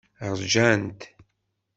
Ṛjant. 0.39 1.01